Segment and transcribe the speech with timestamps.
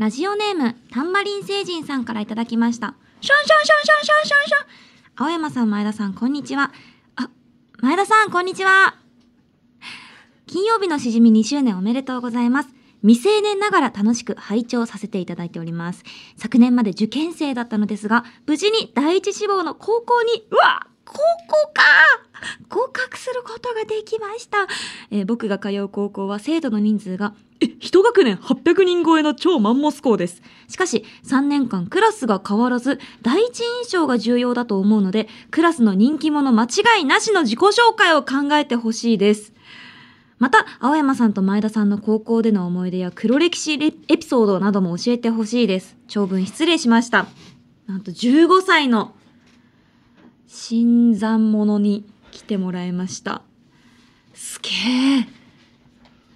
[0.00, 2.94] ラジオネーム、タンバリン星人さんからいただきました。
[3.20, 4.66] シャンシャンシャンシャンシャンシャンシャン。
[5.16, 6.72] 青山さん、前田さん、こんにちは。
[7.16, 7.28] あ、
[7.80, 8.94] 前田さん、こんにちは。
[10.46, 12.70] 金曜日のしじみ2周年おめでとうございます。
[13.02, 16.02] 未成年ながら楽しく拝聴させていただいております。
[16.38, 21.82] 昨年まで受験生だったのですが、無事に第一志望の高校に、うわ高校か
[22.70, 24.66] 合格することができました。
[25.10, 30.42] えー僕が通う高校は生徒の人数が、え、一学年800人超えの超マンモス校です。
[30.68, 39.52] しかし、3年間クラスが変わらず、第一印象が重要だと思うので、クラスの人気者間違いなしの自己紹介を考えてほしいです。
[40.38, 45.98] また、青山さんと前田さんの高校での思い出や黒歴史エピソードなども教えてほしいです。
[46.08, 47.26] 長文失礼しました。
[47.86, 49.14] なんと15歳の
[50.46, 53.42] 新参者に来てもらいました。
[54.32, 54.70] すげ
[55.20, 55.39] え。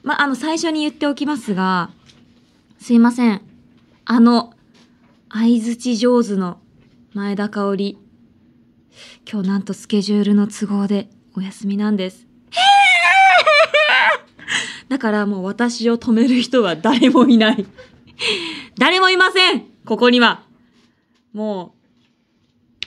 [0.05, 1.91] ま、あの、最初に言っておきますが、
[2.79, 3.41] すいません。
[4.05, 4.53] あの、
[5.33, 6.59] 相づち上手の
[7.15, 7.99] 前田香織。
[9.31, 12.27] 今日なんとスケジュールの都合でお休みなんです。
[14.91, 17.67] だからもう私を止める人は誰もいない。
[18.79, 20.43] 誰もいませんここには。
[21.33, 21.84] もう、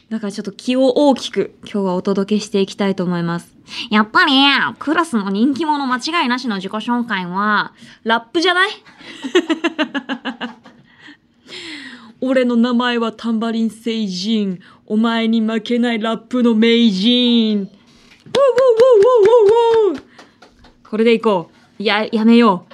[0.09, 3.53] だからちょっと気を大きく今日はお届けしていきたいと思います。
[3.91, 4.31] やっぱり、
[4.79, 8.69] クラスの人気者間違いなしの自己紹介は、ラップじゃない？
[12.21, 14.59] 俺の名前はタンバリン星人。
[14.85, 17.59] お前に負けないラップの名人。
[17.59, 20.03] ウォーウォーウォーウォーウォーウォー
[20.89, 21.83] これでいこう。
[21.83, 22.73] や、やめよう。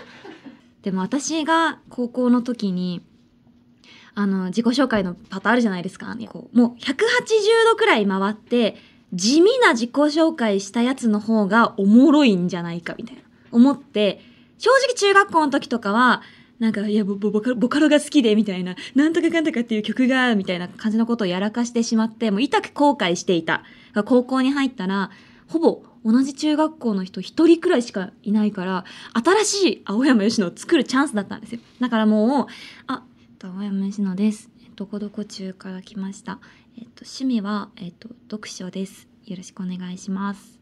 [0.84, 3.02] でも私が高校の時に、
[4.16, 6.16] あの、自己紹介のパターンあるじゃないですか。
[6.30, 6.96] こうもう180
[7.72, 8.76] 度くらい回って、
[9.14, 13.22] 地味な自己紹介したやつの方がおもろいんじゃないかみたいな。
[13.52, 14.22] 思って、
[14.58, 16.22] 正直中学校の時とかは、
[16.60, 23.64] なんか、いや、ボボカボカロが好きで、みたいな、なんとかかんとかっていう曲が、みたいな感じのことをやらかしてしまって、もう痛く後悔していた。
[24.06, 25.12] 高校に入ったら、
[25.48, 31.62] ほぼ同じ中学校の人一人くらいしかいないから、新しい青山吉野を作るチャンスだったんですよ。
[31.80, 32.48] だからもう、
[32.88, 33.04] あ、
[33.44, 34.50] と青山吉野です。
[34.78, 36.40] どこどこ中から来ました。
[36.78, 39.10] えっと、趣味は、えっと、読書です。
[39.26, 40.62] よろしくお願いします。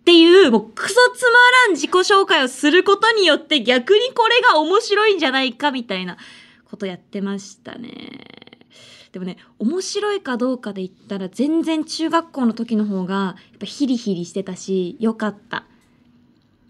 [0.00, 6.16] っていう、もうクソつまらん自己紹介をすることによって逆にこれが面白いんじゃないかみたいな
[6.64, 7.90] ことやってましたね。
[9.12, 13.14] でもね、面白いかどうかで言ったら全然中学校の時の方が
[13.50, 15.66] やっぱヒリヒリしてたし、良かった。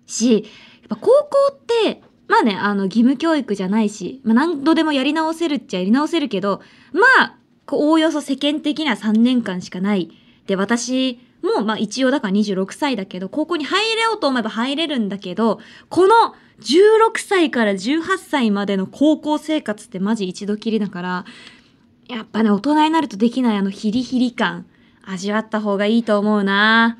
[0.06, 0.42] し、やっ
[0.88, 6.60] ぱ高校って、まあね、あの義務教育じゃないし、まあ何度でもやり直せるっちゃやり直せるけど、
[6.92, 10.10] まあ、こうおおよそ世間的には3年間しかない。
[10.46, 21.24] で、私も、まあ一応だから26歳だけど、高校に入れようと思えば入れるんだけど、この16歳から18歳までの高校生活ってマジ一度きりだから、
[22.08, 24.66] やっぱね、大人になるとできないあのヒリヒリ感、
[25.04, 26.98] 味わった方がいいと思うな。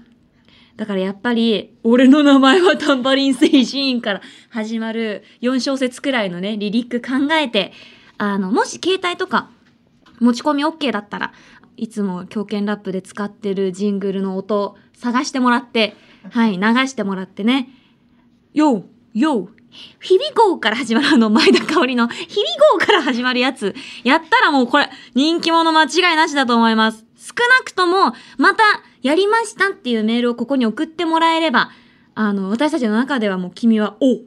[0.76, 4.20] だからやっぱり、俺の名前はタンバリン星人から
[4.50, 7.72] 始まる4小節くらいのね、リリック考えて、
[8.18, 9.48] あの、もし携帯とか
[10.20, 11.32] 持ち込み OK だったら、
[11.78, 15.94] いつも狂犬ラップで使ってるジングルの音探してもらって、
[16.30, 17.68] はい、流してもらってね。
[18.52, 19.48] よよ
[20.00, 27.04] ヒビゴーから始まるあの前田香織のヒビゴーから始まるやつ、やったらもうこれ人気者間違いなしだと思います。
[27.16, 28.62] 少なくとも、また
[29.02, 31.70] やりましたっていうメールをここに送ってもらえれば、
[32.14, 34.20] あの、私たちの中ではもう君はお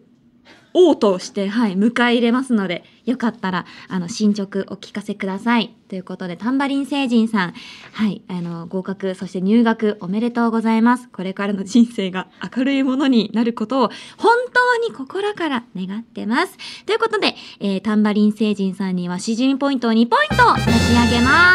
[0.74, 5.75] 王として、はい、迎え入れますので、よかったら、あの、進捗お聞かせください。
[5.88, 7.53] ということで、タンバリン星人さん、
[7.94, 11.09] はい、あの、合格、そして入学おめでとうございます。
[11.09, 16.56] これからの人生が明るいものになることを、本当に心から願ってます。
[16.86, 21.49] ということで、えータンバリン星人さんには、しじみポイントを2ポイント差し上げます。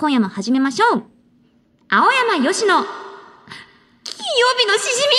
[0.00, 1.04] 今夜も始めましょう。
[1.90, 2.86] 青山よしの、
[4.02, 5.14] 金曜日のしじみ。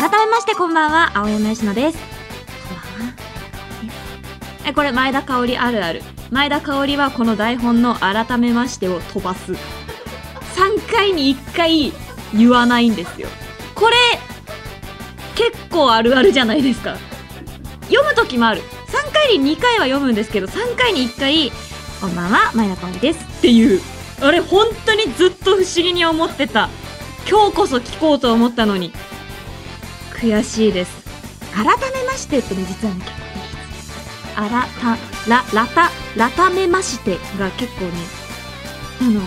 [0.00, 1.98] 改めましてこんばんは青山佳乃です。
[2.68, 3.14] こんばんは。
[4.64, 6.02] えこれ前田香織あるある。
[6.30, 9.54] 前田香織はこの台本の改めましてを飛ばす。
[9.54, 9.58] 3
[10.88, 11.92] 回に1回
[12.32, 13.26] 言わないんですよ。
[13.74, 13.96] これ
[15.34, 16.96] 結構あるあるじゃないですか。
[17.88, 18.62] 読む時もある。
[18.92, 21.52] 3回に2回は読むんですけど3回に1回
[22.00, 23.80] こんばんは前田香織ですっていう。
[24.22, 26.68] あれ本当にずっと不思議に思ってた。
[27.28, 28.92] 今日こそ聞こうと思ったのに。
[30.20, 31.00] 悔しいです。
[31.52, 33.92] 改めましてってね実はね結構いいです
[34.36, 34.68] あら
[35.54, 37.92] らたらためましてが結構ね
[39.00, 39.20] あの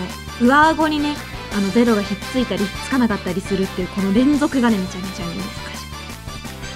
[0.46, 1.14] 上顎にね
[1.52, 5.48] あのベロがひっついたりつかなかったりするっていうこの連続がねめちゃめちゃいいんです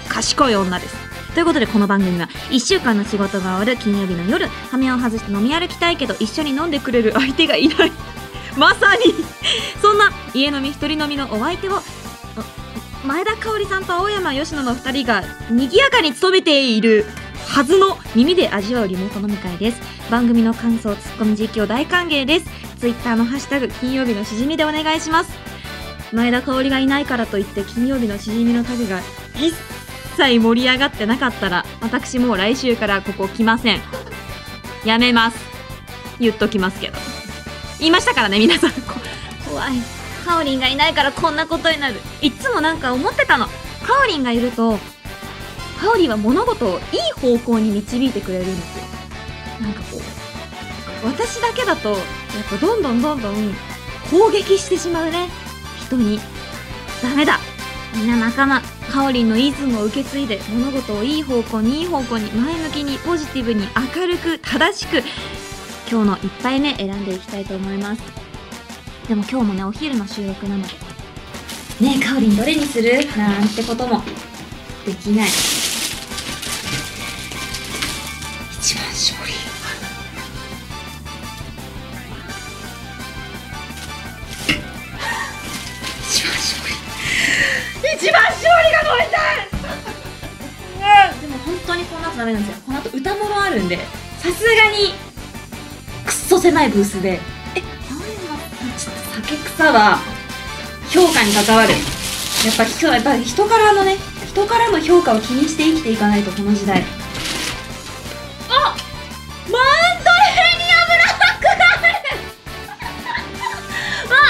[0.09, 1.08] 賢い女です。
[1.33, 7.91] ということでこの番組は1週間の仕事が終わる金曜日の夜羽目を外して飲み歩きたいけど一緒に飲んでくれる相手がいない。
[8.57, 9.13] まさに。
[9.81, 11.81] そんな家飲み一人飲みのお相手を
[13.05, 17.05] 前田香織さんと青山佳乃の2人が賑やかに務めている
[17.47, 19.81] はずの耳で味わうリモート飲み会です。
[20.09, 22.45] 番組の感想ツッコミ実況大歓迎です。
[22.79, 25.31] ツイッターのハッシュタグ金曜日のしじみでお願いします。
[26.11, 28.99] 前田香織がいないからといって金曜日のしじみのタグが
[29.35, 29.53] 一
[30.19, 33.81] 切盛り上がってなかったら私もう来週からここ来ません。
[34.85, 35.39] やめます。
[36.19, 36.97] 言っときますけど。
[37.79, 38.71] 言いましたからね皆さん。
[39.49, 39.73] 怖い。
[40.25, 41.95] カオリンがいないからこんなことになる。
[42.21, 43.47] いっつもなんか思ってたの。
[43.85, 44.77] カオリンがいると
[45.81, 48.77] カオリンは物事をいい方向に導いてくれるんです。
[48.77, 48.85] よ
[49.61, 51.99] なんかこう私だけだとやっ
[52.49, 53.53] ぱどんどんどんどん
[54.11, 55.29] 攻撃してしまうね。
[55.85, 56.19] 人に。
[57.01, 57.39] ダメだ。
[57.95, 58.61] みんな仲間。
[58.89, 64.97] かおりんのイズムを受け継いで物事をいい方向にいい方向に前向きにポジティブに明るく正しく
[65.89, 68.01] 今日の1杯目選んでいきたいと思います。
[69.07, 70.73] でも今日もねお昼の収録なので。
[71.79, 72.91] ねえかおりんどれにする？
[73.17, 74.01] なんてことも
[74.85, 75.29] できない。
[91.69, 92.63] 当にこの後ダメなんですよ。
[92.65, 93.83] この後歌物あるんでさ
[94.31, 94.93] すがに
[96.05, 97.19] くっそ狭いブースで
[97.55, 97.69] えっと
[99.15, 99.99] 酒草は
[100.89, 101.71] 評価に関わる。
[101.73, 101.77] や
[102.53, 106.83] っぱ今日やっぱり人からのね人からの評価を気にして生きていかないとこの時代。
[108.49, 108.75] あマウン
[109.51, 111.49] トレーニアブラックが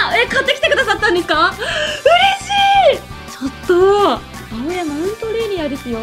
[0.09, 1.53] あ え買ってきてくださったんですか？
[1.53, 2.99] 嬉しい。
[3.31, 3.73] ちょっと
[4.13, 4.19] 青
[4.71, 5.99] 山マウントレーニアですよ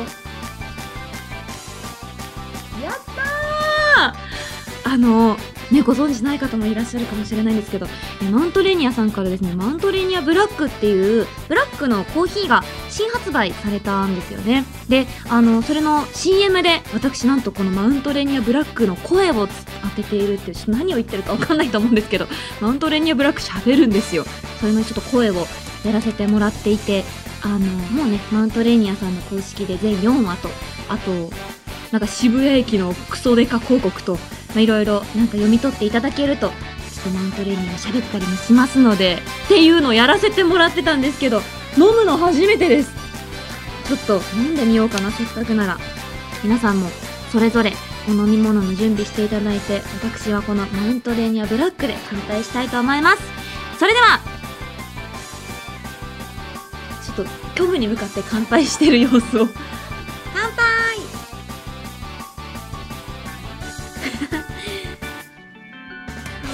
[4.97, 5.37] あの
[5.71, 7.87] ね、ご存知ない方もいらっしゃるかもしれないんですけど、
[8.33, 14.65] マウントレーニアさんからですね、マウントレーニアブラックっていう、ブラックのコーヒーが新発売されたんですよね。
[14.89, 19.47] で、あの、それの CM で、私なんとこのマウントレーニアブラックの声を
[19.83, 22.27] 当てているっていう、何を言ってるかわかんないと思うんですけど、
[22.63, 24.25] マウントレーニアブラック喋るんですよ。
[24.61, 25.47] それのちょっと声を
[25.85, 27.05] やらせてもらっていて、
[27.43, 30.49] あの、もうね、マウントレーニアさんの公式で全4話と、
[30.89, 31.31] あと、
[31.93, 41.43] なんか渋谷駅のクソデカ広告と、まあ、いろいろなんか読み取っていただけると、ちょっとマウントレーニング喋ったりもしますので、っていうのをやらせてもらってたんですけど、
[41.77, 42.91] 飲むの初めてです。
[43.87, 45.79] ちょっと飲んでみようかな、せっかくなら。
[46.43, 46.91] 皆さんも
[47.33, 47.73] それぞれ
[48.09, 53.23] お飲み物の準備していただいて、私はこのマウントレーニアブラックで乾杯したいと思います。
[53.79, 54.21] それでは、
[57.05, 59.49] ちょっと虚無に向かって乾杯してる様子を。
[60.33, 60.66] 乾杯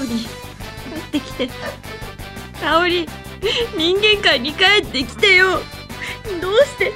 [0.02, 0.18] 香り。
[0.18, 1.48] 帰ってきて
[2.60, 3.08] 香り。
[3.76, 5.60] 人間界に帰ってきてよ。
[6.40, 6.92] どうして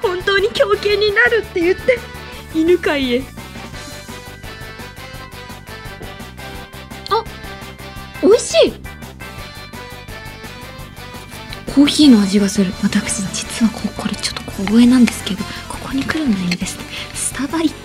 [0.00, 1.98] 本当に狂犬になるって言って
[2.54, 3.22] 犬界へ。
[7.10, 7.24] あ
[8.22, 8.72] 美味しい。
[11.74, 12.72] コーヒーの味がする。
[12.82, 16.84] 私実はここれちょっと小声なんですけどここに来る前にですね。
[17.14, 17.76] スタバ行っ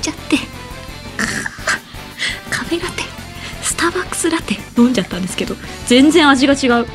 [4.82, 6.86] 飲んじゃったんですけど全然味が違う。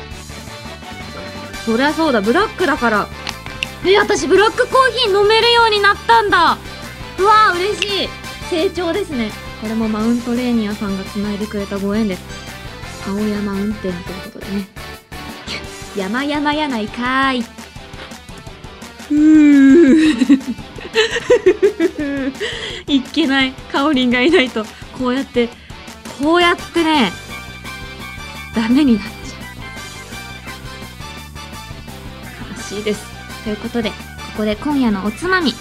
[1.65, 2.21] そりゃそうだ。
[2.21, 3.07] ブラックだから。
[3.85, 6.57] え私ブラックコーヒー飲めるようになったんだ。
[7.19, 8.09] うわー嬉しい。
[8.49, 9.31] 成長ですね。
[9.61, 12.23] これもマウントレーニアさんがつないでくれたご縁です。
[13.07, 13.93] 青山運転という
[14.31, 14.67] ことでね。
[15.95, 17.45] 山々やないかーい。
[19.09, 20.53] ふー
[22.87, 23.51] いっけない。
[23.71, 24.65] かおりんがいないと。
[24.97, 25.49] こうやって
[26.21, 27.11] こうやってね
[28.55, 29.11] ダメになっちゃ
[32.49, 32.55] う。
[32.55, 33.05] 悲しいです。
[33.43, 33.95] ということでこ
[34.37, 35.53] こで今夜のおつまみ。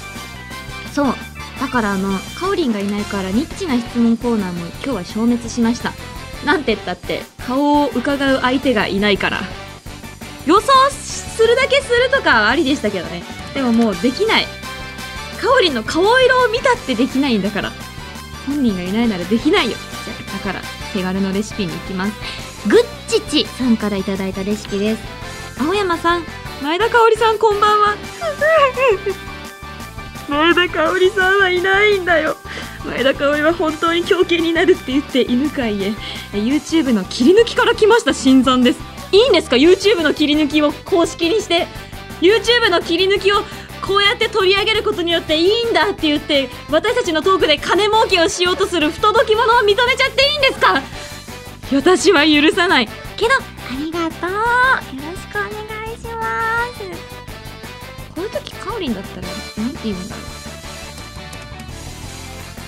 [0.93, 1.15] そう。
[1.61, 5.93] だからあのかおりんがいないからニッチな質問コーナーも今日は消滅しました。
[6.45, 9.41] なんて言ったって顔を伺う相手がいないから。
[10.47, 13.23] 予想するだけするとかありでしたけどね。
[13.55, 14.45] でももうできない。
[14.45, 17.73] かおりんの顔色を見たってできないんだから。
[18.47, 19.77] 本人がいないならできないよ。
[20.33, 20.63] だから
[20.93, 22.46] 手軽のレシピに行きます。
[22.69, 25.03] ぐっちちさんからいただいたレシピです。
[25.61, 26.25] 青山さん。
[26.63, 27.97] 前田香織さんこんばんは。
[30.29, 32.37] 前田香織さんはいないんだよ。
[32.85, 35.73] 前田香織は本当に狂犬になるって言って犬飼へ。
[36.33, 38.79] YouTube の切り抜きから来ました新参です。
[39.13, 41.69] いいんですか？YouTube の切り抜きを公式にして。
[42.21, 43.45] YouTube の切り抜きを
[43.83, 50.83] こうやって取り上げることによっていいんだって言って私たちのトークで金儲けをしようとする不届き者を認めちゃっていいんですか？
[51.73, 54.37] 私は許さないけどありがとうよ
[55.11, 60.27] ろしくお願いしますこういう時カオリンだったらなんて言うんだろう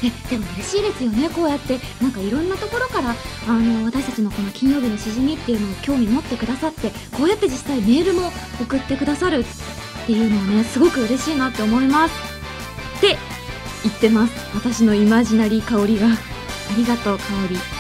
[0.05, 3.15] えでも嬉しいですよねこうやってなんかいろんなところから
[3.49, 12.15] あの私たちのこの金曜日のしじみっていうのを興味持ってくださってこうやって実際メールも送ってくださるっていうのはねすごく嬉しいなって思います
[12.99, 13.17] って
[13.85, 16.11] 言ってます私のイマジナリー香りがあ
[16.77, 17.78] りがとう香り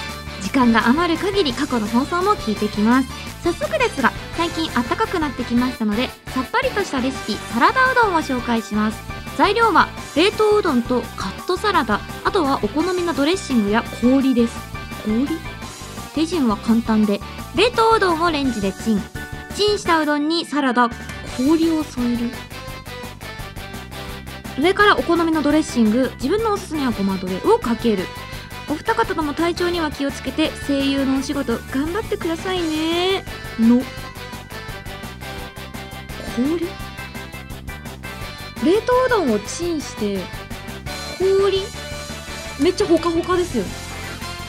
[0.48, 3.08] 時間が余る限り過去の放送も聞いてきます。
[3.44, 8.98] 早速ですが最近暖かくなってきましたのでさっぱりとしたレシピサラダうどんを紹介します。
[9.36, 14.56] 材料は冷凍うどんとカットサラダあとはお好みのドレッシングや氷です。
[15.04, 15.28] 氷？
[16.14, 17.20] 手順は簡単で
[17.54, 19.02] 冷凍うどんをレンジでチン。
[19.54, 20.88] チンしたうどんにサラダ
[21.36, 22.30] 氷を添える。
[24.58, 28.06] 上からお好みのドレッシング自分のおすすめはごまドレをかける。
[28.70, 33.25] お二方とも体調には気をつけて声優のお仕事頑張ってくださいね。
[33.58, 33.82] の？
[36.37, 36.66] 氷？
[38.64, 40.18] 冷凍うどんをチンして
[41.18, 41.62] 氷？
[42.60, 43.64] めっちゃほかほかですよ。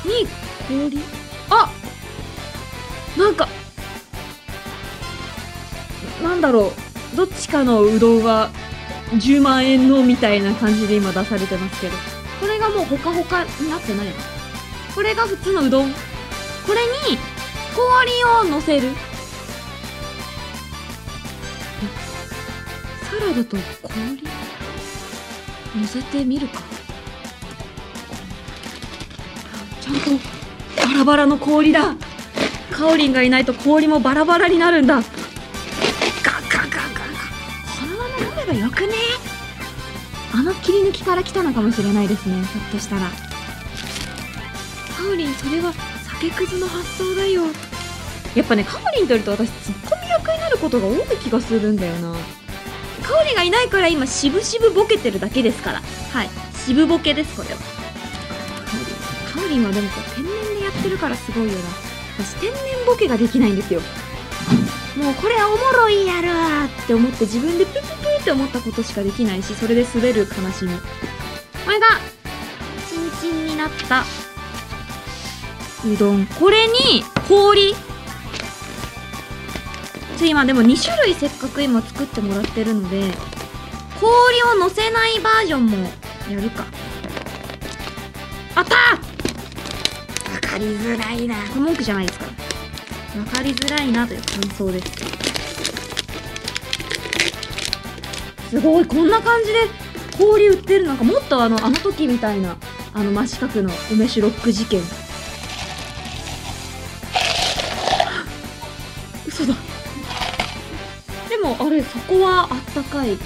[0.06, 0.28] に
[0.68, 1.00] 氷？
[1.50, 1.72] あ！
[3.18, 3.48] なんか
[6.22, 6.74] なんだろ
[7.14, 7.16] う。
[7.16, 8.52] どっちかのうどんは
[9.14, 11.94] 10万円のみたいな感じで今出されてますけど
[12.40, 14.14] これがもうほかほかになってないの？
[14.96, 15.92] これが普通のうどん？
[15.92, 15.98] こ
[16.74, 17.18] れに
[17.76, 18.90] 氷をのせる？
[23.10, 24.24] サラダと氷？
[25.82, 26.62] のせてみるか。
[29.82, 30.02] ちゃんと
[30.78, 31.96] バラバラの氷だ。
[32.72, 34.96] カオリンがいないと氷もバラバラになるんだ。
[34.96, 35.08] ガガ
[36.60, 37.10] ガガガ。
[37.80, 38.94] このまま飲めばよくね？
[40.34, 42.36] あの切り抜きから来たのかもしれないですね。
[42.36, 43.10] ひょっとしたら。
[44.98, 45.74] カオリンそれは
[46.20, 47.44] 酒くずの発想だよ。
[48.36, 52.14] やっぱねカオリンといると私ツッコミ役になることが多い気がするんだよな。
[53.04, 55.82] カオリンがいないから今しぶしぶボケてるだけですから。
[56.14, 56.30] はい。
[56.66, 57.58] 渋ボケですこれは。
[59.34, 61.60] カオリンはでもこう天然でやってるからすごいよな。
[62.20, 63.82] 私天然ボケができないんですよ。
[64.96, 70.72] もうこれはおもろいやろって思って自分でププって思ったことしかできないしそれで滑る悲しみ。
[71.66, 71.88] これが
[72.90, 74.04] チンチンになった。
[75.88, 76.26] うどん。
[76.26, 77.74] これに氷。
[80.18, 83.04] ちょ今でも2種類せっかく今作ってもらってるので
[84.02, 85.78] 氷をのせないバージョンも
[86.30, 86.66] やるか。
[88.56, 88.76] あった！
[88.76, 89.00] わ
[90.42, 91.36] かりづらいな。
[91.56, 92.26] 文句じゃないですか。
[93.16, 95.19] らわかりづらいなという感想です。
[98.50, 98.86] すごい。
[98.86, 99.60] こんな感じで
[100.18, 100.86] 氷売ってる。
[100.86, 102.58] なんかもっとあのあの時みたいな
[102.94, 104.82] あの真四角の梅酒ロック事件。
[109.28, 109.54] 嘘だ。
[111.30, 113.18] でもあれそこはあったかい。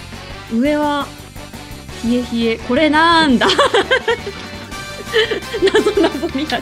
[0.53, 1.07] 上は
[2.03, 2.57] 冷え冷え。
[2.57, 3.47] これなんだ。
[5.73, 6.61] 謎謎になっちゃっ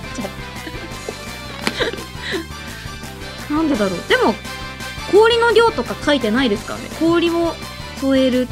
[3.49, 3.53] た。
[3.53, 3.99] なんでだろう。
[4.07, 4.35] でも
[5.11, 6.89] 氷の量とか書いてないですからね。
[6.99, 7.55] 氷も
[8.01, 8.47] 添える。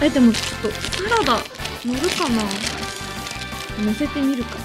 [0.00, 1.42] えでもちょっとサラダ
[1.84, 2.42] 乗るかな？
[3.84, 4.56] 乗せてみるか。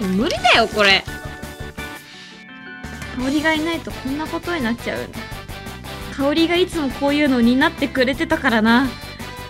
[0.00, 1.04] 無理だよこれ。
[3.18, 5.18] 香りがいないとこんなことになっちゃうんだ
[6.16, 8.86] 香りがいつもこういうのになってくれてたからな。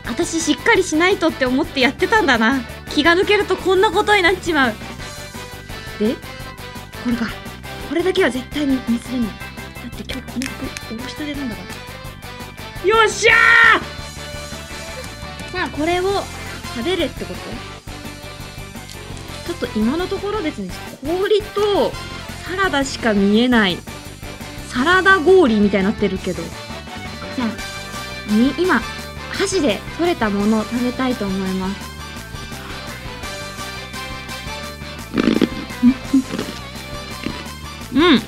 [0.05, 2.61] 私しっかりしないとって思ってやってたんだな。
[2.91, 4.75] 気が抜けるとこんなことになっちまう。
[5.99, 6.15] で
[7.05, 7.27] これか。
[7.89, 11.63] これだけは絶対にミスれないだって今日この服おろしてなんだか
[12.83, 15.53] らよっしゃー！
[15.53, 16.23] さあこれを
[16.77, 17.33] 食べるってこ
[19.47, 19.55] と？
[19.55, 20.71] ちょっと今のところですね
[21.03, 21.93] 氷と
[22.45, 23.79] サラダしか見えない
[24.69, 26.43] サラダ氷みたいになってるけど。
[26.43, 27.49] じゃあ
[28.59, 28.81] 今
[29.33, 31.88] 箸で取れたものを食べたいと思います。
[38.09, 38.21] うん。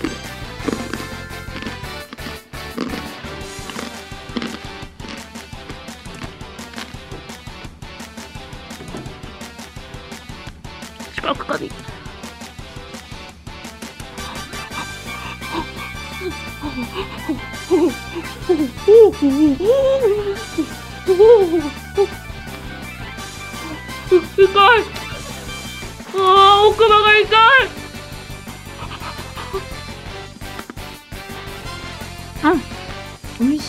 [11.14, 11.70] 四角カビ
[24.36, 24.52] 痛
[24.96, 24.99] い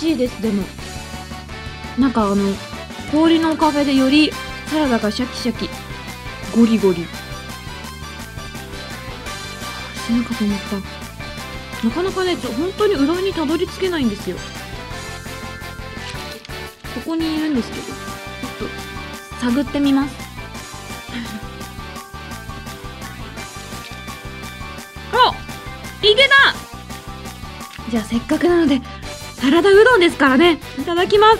[0.01, 0.41] しいです。
[0.41, 0.63] でも
[1.99, 2.43] なんかあの
[3.11, 4.31] 氷のおかげでより
[4.65, 5.69] サラダがシャキシャキ
[6.57, 7.05] ゴリゴリ。
[10.07, 10.77] 死ぬかと思った。
[11.87, 14.37] なかなかねちょ本当にうどんにたどり着けないんですよ。
[16.95, 17.97] ここにいるんですけどちょっ
[19.39, 20.15] と探ってみます。
[25.13, 25.31] あ
[26.01, 26.55] いけた
[27.91, 28.81] じゃあせっかくなので
[29.41, 30.59] サラダうどんですからね。
[30.77, 31.39] いただきます。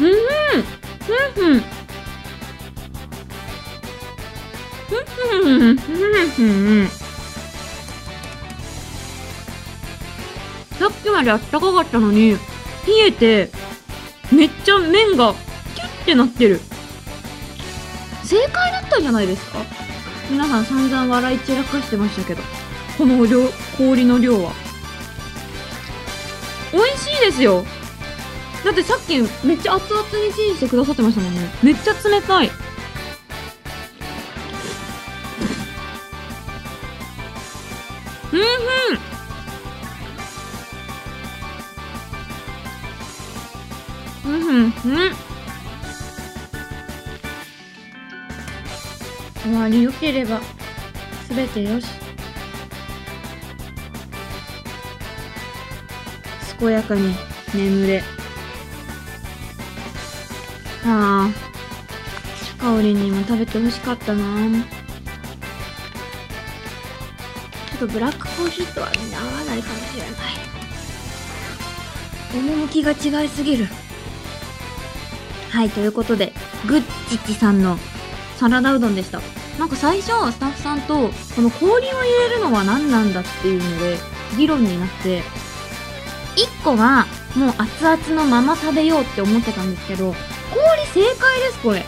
[0.00, 0.10] うんう
[1.56, 1.62] ん。
[4.90, 5.78] うんうんうん。
[6.38, 6.88] うん
[10.78, 12.38] さっきまであったかかったのに冷
[13.06, 13.50] えて
[14.32, 15.32] めっちゃ麺が
[15.74, 16.60] キュッてなってる
[18.32, 19.58] 正解だったんじゃないですか？
[20.30, 22.40] 皆さん散々笑い散らかしてましたけど。
[22.96, 23.46] この量
[23.76, 24.52] 氷の量は。
[26.72, 27.62] 美味しいですよ。
[28.64, 31.50] だってさっきめっちゃ熱々にチンしてくださってましたもんね。
[31.62, 32.50] めっちゃ冷たい。
[38.32, 38.40] うん
[44.30, 44.32] うん。
[44.32, 44.64] うんうん。
[44.64, 44.72] うん。
[49.62, 50.40] 終わりよければ
[51.28, 51.86] すべてよし。
[56.58, 57.14] 健やかに
[57.54, 58.02] 眠れ。
[60.84, 62.60] ああ。
[62.60, 64.50] かおりにも食べてほしかったな。
[64.50, 70.12] ちょっとブラックコーヒーとは合わないかもしれない。
[72.34, 73.68] 趣が違いすぎる。
[75.50, 76.32] はいということで
[76.66, 77.78] グッチッチさんの
[78.38, 79.20] サラダうどんでした。
[79.58, 83.96] なんか最初スタッフさんとこの氷を入れるのは何なんだっていうので
[84.36, 85.22] 議論になって
[86.36, 90.14] 1個はもう熱々のまま食べようって思ってたんですけど
[90.52, 91.84] 氷正解ですこれ。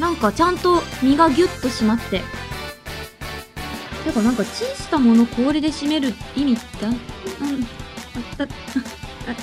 [0.00, 2.22] なんかちゃんと身がギュッと締まって。
[4.04, 6.88] てかなんかチンしたもの氷で締める意味だ？
[6.88, 6.96] うんあ
[8.36, 8.48] だあ
[9.30, 9.34] え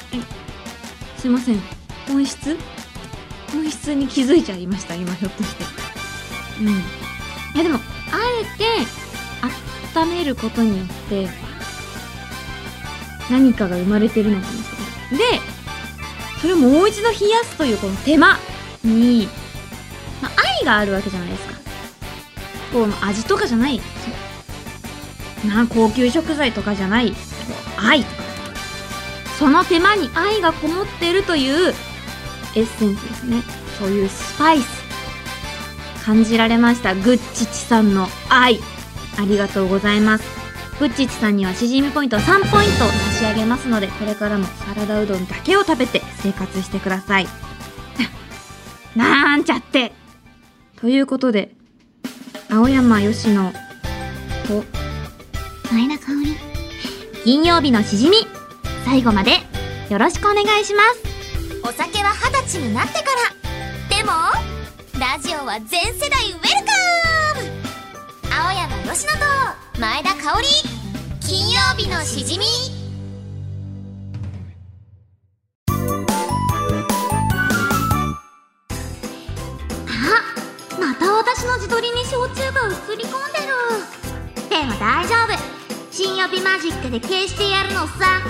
[1.19, 1.59] すいません。
[2.07, 2.57] 本質？
[3.51, 5.63] 本質に気づいちゃいました今ひょっとして。
[6.61, 7.02] うん。
[7.53, 7.79] いやでもあ
[8.41, 8.65] えて
[9.95, 11.27] 温めることによって
[13.29, 14.57] 何かが生まれてるのかもし
[15.11, 15.53] れないで
[16.43, 18.37] それをもう一度冷やすというこの手間
[18.83, 19.29] に、
[20.21, 21.53] まあ、愛があるわけじゃないですか。
[22.73, 23.79] こう味とかじゃない。
[25.47, 27.13] な高級食材とかじゃない。
[27.77, 28.03] 愛
[29.39, 31.73] その手間に愛がこもってるという
[32.55, 33.41] エッセンスですね。
[33.79, 34.82] そういうスパイス。
[36.05, 36.93] 感じられました。
[36.95, 38.59] グッチチさんの愛。
[39.17, 40.25] ありがとうございます。
[40.79, 47.27] グッチチさんにはしじみポイント3ポイント差し上げますのでこれからもサラダうどんだけを食べて生活してください。
[48.95, 49.93] なんちゃって。
[50.81, 51.55] ということで
[52.49, 53.53] 青山佳乃
[54.47, 54.63] と
[55.71, 56.37] 前田香織。
[57.23, 58.27] 金曜日のしじみ。
[58.83, 59.37] 最後まで
[59.89, 61.13] よろしくお願いします。
[61.63, 63.42] お酒は二十歳になってから
[65.03, 66.71] ラジオは全世代ウェルカ
[67.35, 67.43] ム。
[68.31, 70.47] 青山佳乃と前田香織
[71.19, 72.45] 金曜日のしじみ。
[75.67, 75.73] あ
[80.79, 84.49] また私の自撮りに焼酎が映り込んでる。
[84.49, 85.37] でも大丈夫。
[85.91, 88.21] 新予備マジックで消してやるのさ。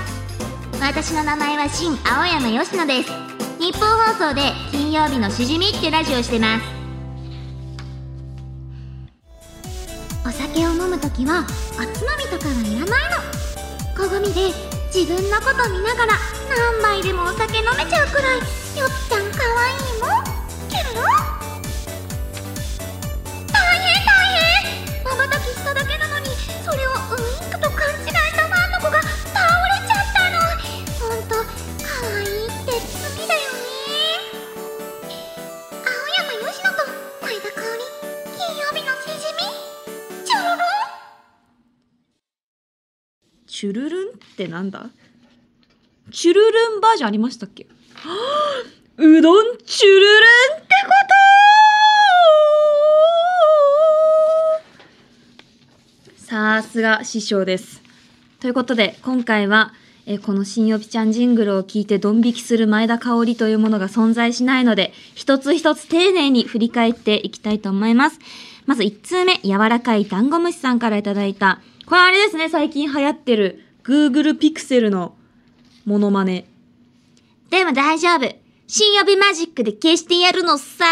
[0.81, 3.32] 私の名前は新青山佳乃です。
[3.63, 6.65] 日本放送で金曜日のしじみってラジオしてます。
[10.27, 13.23] お酒を飲むときはおつまみとかはいらないの。
[13.95, 14.51] 鏡で
[14.93, 18.43] 自分のこと見ながら何杯でもお酒飲めちゃうくらいよ
[18.85, 20.23] っちゃんかわいいもん。
[20.67, 21.01] キュルル
[23.47, 24.11] 大変大
[24.75, 24.83] 変。
[25.05, 26.25] まばたきしただけなのに
[26.65, 27.82] それをウインクと勘
[43.63, 44.89] チュルルンってなんだ？
[46.11, 47.65] チュルルンバージョンありましたっけ？
[47.95, 48.11] は
[48.99, 50.09] あうどんチュルルン
[50.57, 50.91] ってこ
[56.17, 56.25] と！
[56.25, 57.81] さすが師匠です。
[58.41, 59.71] ということで、今回は、
[60.05, 68.19] えこの新予備ちゃんジングルを聞いてドン引きする前田香織というものが存在しないので、一つ一つ丁寧に振り返っていきたいと思います。
[68.65, 75.15] まず1通目、柔らかいダンゴムシさんからいただいた、これあれですね、最近流行ってる Google Pixel の
[75.85, 76.45] モノマネ。
[77.49, 78.35] でも大丈夫。
[78.67, 80.85] 新予備マジックで消してやるのさ。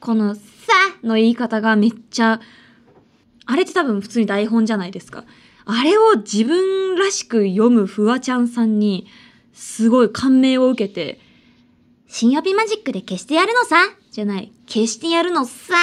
[0.00, 0.40] このさ
[1.02, 2.40] の言い方がめっちゃ、
[3.46, 5.24] あれって多分普通に台本じゃないですか。
[5.64, 9.06] あれを自分らしく読むフワちゃんさんに、
[9.52, 11.20] すごい感銘を受けて、
[12.06, 13.76] 新予備マジックで消してやるのさ。
[14.10, 15.74] じゃない、消してやるのさ。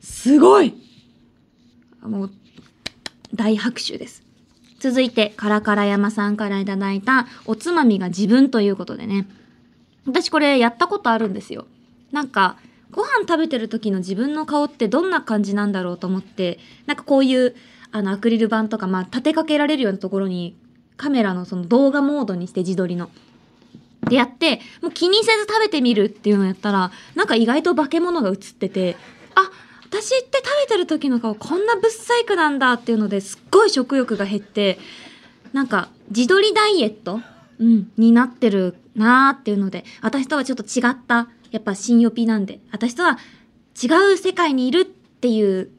[0.00, 0.74] すごい
[2.02, 2.30] もう、
[3.36, 4.22] 大拍手です。
[4.78, 9.26] 続いて、カラカラ山さんからいただいた、おつまみが自分ということでね。
[10.06, 11.66] 私これやったことあるんですよ。
[12.12, 12.56] なんか、
[12.90, 17.54] ご飯食べてる時の自分の顔ってどんな感じなんだろうと思って、なんかこういう、
[17.92, 20.56] あの、アクリル板とか、まあ、立てかけられるようなところに、
[20.96, 23.10] カメラのその動画モードにして自撮りの。
[24.08, 28.96] でやって、もう気にせず食べてみるっていうのをやったら、なんか意外と化け物が映ってて、
[29.34, 29.50] あ、
[29.88, 34.78] 私って食べてる時の顔こんなぶっ細工なんだっていうのですっごい食欲が減って、
[35.52, 37.20] なんか自撮りダイエット？
[37.58, 43.18] うん、になってるなーっていうので、私とはちょっと違った、やっぱ新予備なんで、私とは
[43.82, 45.70] 違う世界にいるっていう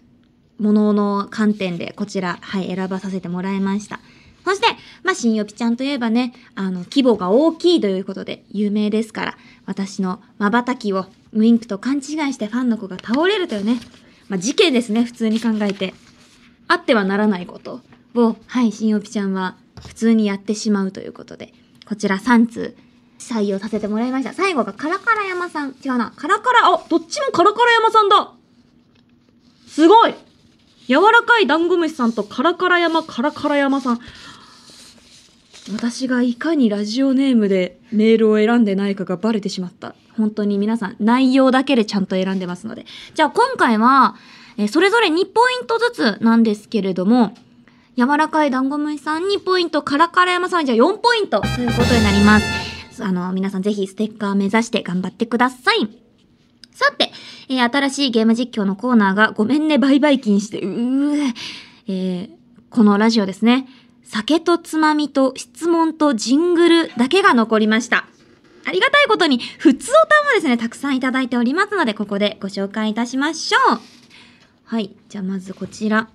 [0.57, 3.99] ものの観点でこちら、はい、選ばさせてもらいました。
[4.43, 4.65] そして、
[5.03, 13.79] まあ、新予備ちゃんといえばね、あの、規模が大きいということで有名ですから、私の瞬きをウインクと勘違いしてファンの子が倒れるというね、
[14.29, 15.93] まあ、事件ですね、普通に考えて。
[16.67, 17.81] あってはならないこと
[18.13, 21.53] を、はい、新予備ちゃんは普通にやってしまうということで、
[21.87, 22.75] こちら3通
[23.19, 24.33] 採用させてもらいました。
[24.33, 25.75] 最後がカラカラ山さん。
[25.83, 26.11] 違うな。
[26.15, 28.33] カラカラ、あ、どっちもカラカラ山さんだ
[29.67, 30.13] すごい
[30.87, 33.99] 柔らかいダンゴムシさんとカラカラ山、カラカラ山さん。
[35.73, 39.95] 私がいかにラジオネームでメールを選んでないかがバレてしまった。
[40.15, 42.85] 本当に皆さん内容だけでちゃんと選んでますので。
[43.13, 44.15] じゃあ今回は、
[44.57, 47.33] えそれぞれ2ポイントずつなんですけれども、
[47.97, 53.03] 柔らかいダンゴムシさん2ポイント、カラカラ山さんじゃあ4ポイントということになります。
[53.03, 55.87] あの、皆さんぜひステッカー目指して頑張ってください。
[56.71, 57.11] さて、
[57.49, 61.33] えー新しいゲーム実況のコーナーがごめんね売買金して、うー、
[61.87, 62.29] えー
[62.69, 63.67] このラジオですね。
[64.09, 68.07] 酒とつまみと質問とジングルだけが残りました。
[68.65, 73.79] ありがたいことに、普通おたもですね、たくさんいただいておりますので、ここでご紹介いたしましょう。
[74.63, 74.95] はい。
[75.09, 76.09] じゃあまずこちら。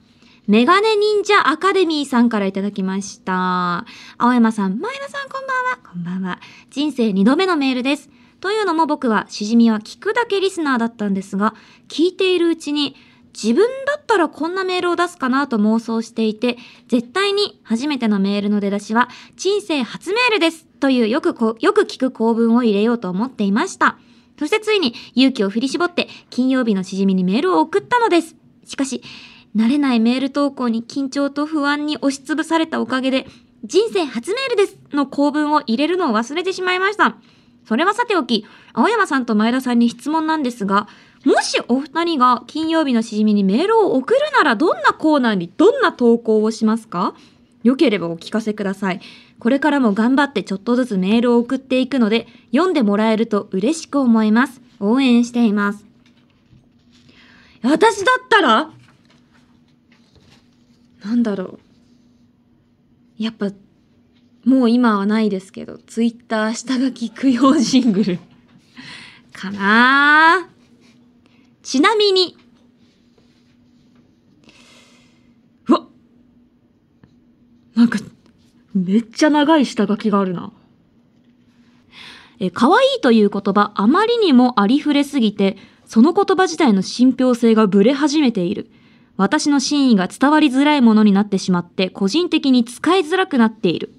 [0.46, 3.84] メガネ忍者アカデミーさんからいただきました。
[4.16, 5.78] 青山さん、前田さんこんばんは。
[5.92, 6.40] こんばんは。
[6.70, 8.10] 人生2度目のメールです。
[8.40, 11.54] というのも僕は、しじみは聞くだけリスナーだったんですが、
[11.88, 12.96] 聞いているうちに、
[13.32, 21.28] 自分だったらこんなメールを出すかなと妄想していて、絶対に初めてのメールの出だしは、人生初メールですというよく
[21.60, 23.98] よく聞く構文を入れようと思っていました。
[24.38, 28.36] そしてついに勇気を振り絞って金曜日のしじみにメールを送ったのです。
[28.64, 29.02] しかし、
[29.54, 33.26] 慣れないメール投稿に緊張と不安に押しつぶされたおかげで、
[33.64, 37.16] 人生初メールですの構文を入れるのを忘れてしまいました。
[37.64, 40.88] それはさておき、青山さんと前田さんに質問なんですが、
[41.24, 47.14] もしお二人が金曜日のしじみにメールを送るならどんなコーナーにどんな投稿をしますか？
[47.62, 49.00] よければお聞かせください。
[49.38, 54.60] これからも頑張ってちょっとずつメールを送っていくので、読んでもらえると嬉しく思います。
[54.80, 55.84] 応援しています。
[57.62, 58.70] 私だったら？
[61.04, 61.60] なんだろ
[63.18, 63.22] う。
[63.22, 63.50] やっぱ、
[64.44, 68.18] もう今はないですけど、ツイッター下書き供養ジングル。
[69.32, 70.51] かなー
[71.62, 72.36] ちなみに、
[75.68, 75.86] うわ
[77.74, 77.98] なんか、
[78.74, 80.52] めっちゃ長い下書きがあるな。
[82.40, 88.70] え、可愛いという言葉、あまりにもありふれすぎて、その言葉自体の信憑性がブレ始めている。
[89.16, 93.94] 私の真意が伝わりづらいものになってしまって、個人的に使いづらくなっている。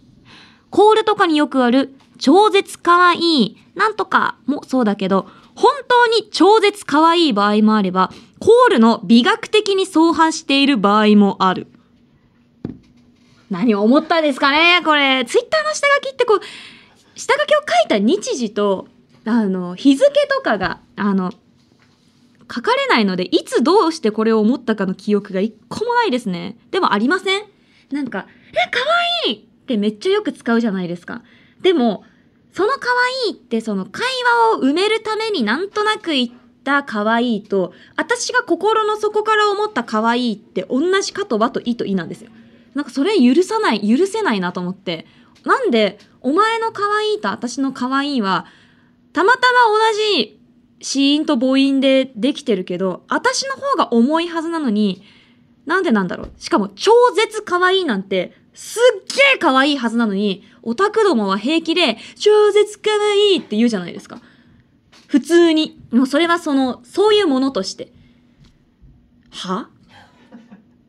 [0.70, 11.68] コールとかによくある、超絶可愛い、なんとかもそうだけど、本当に超絶可愛い場合もあれば、コールの美学的に相反している場合もある。
[13.50, 14.82] 何を思ったんですかね？
[14.84, 16.40] これ、ツイッターの下書きってこう、
[17.20, 18.88] 下書きを書いた日時と、
[19.26, 21.32] あの、日付とかが、あの、
[22.54, 26.58] 書かれないので、いつどうしてこれを思ったかの記憶が一個もないですね。
[26.72, 27.44] でもありません？
[27.92, 28.80] なんか、え、可
[29.26, 31.22] 愛いってめっちゃよく使うじゃないですか。
[31.64, 32.04] でも、
[32.52, 32.88] その可
[33.26, 34.04] 愛いってその会
[34.52, 36.30] 話を埋めるためになんとなく言っ
[36.64, 42.30] た可愛いと、私が心の底から思った可愛いって同じかと和と意と意なんですよ。
[42.76, 45.08] なんかそれ許さない、許せないなと思って。
[45.46, 48.46] なんで、お前の可愛いと私の可愛いは、
[49.14, 49.44] たまたま
[49.92, 50.40] 同じ
[50.82, 55.02] 子音と母音でできてるけど、私の方が重いはずなのに、
[55.66, 56.32] なんでなんだろう。
[56.38, 64.22] しかも、超絶可愛いなんて、すっげえ可愛いはずなのに、オタクどもは平気で、超絶可愛いって言うじゃないですか。
[65.08, 65.80] 普通に。
[65.92, 67.92] もうそれはその、そういうものとして。
[69.32, 69.70] は？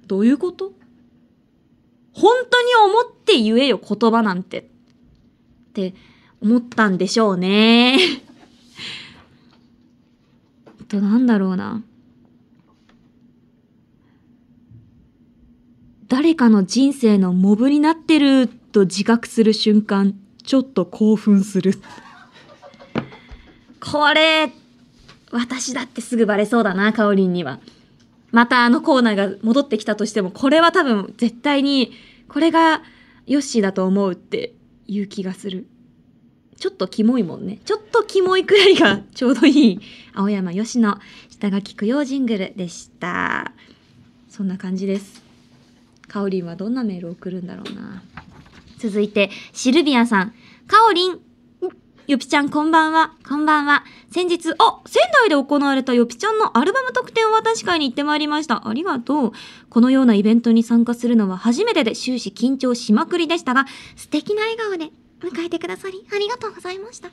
[0.07, 0.72] どういうこと？
[2.12, 4.61] 本当に思って言えよ、言葉なんて。
[4.61, 4.64] っ
[5.72, 5.94] て
[6.40, 7.98] 思ったんでしょうね。
[10.88, 11.83] となんだろうな。
[16.08, 21.74] 誰かの人生のモブになってると自覚する瞬間、ちょっと興奮する。
[23.80, 24.52] これ、
[25.30, 27.58] 私だってすぐバレそうだな、カオリンには。
[28.32, 31.92] またあのコーナーが戻ってきたとしても、これは多分絶対に、
[32.28, 32.82] これが
[33.26, 34.54] ヨッシーだと思うって
[34.86, 35.66] いう気がする。
[36.58, 37.60] ちょっとキモいもんね。
[37.64, 39.80] ちょっとキモいくらいがちょうどいい。
[40.12, 40.98] 青山よしの
[41.30, 43.52] 下書き供養ジングルでした。
[44.28, 45.23] そんな感じです。
[46.14, 48.00] かおりんはどんなメールを送るんだろうな。
[48.79, 50.31] 続いて、シルビアさん。
[50.68, 51.18] かおりん。
[52.07, 53.14] よぴちゃんこんばんは。
[53.29, 53.83] こんばんは。
[54.12, 58.68] 先日、あ、仙台で行われたよぴちゃんのアルバム特典を渡し会に行ってまいりました。
[58.68, 59.33] ありがとう。
[59.68, 67.09] このようなイベントに参加するのは初めてで終始緊張しまくりでしたが、素敵な笑顔で迎えてくださりありがとうございました。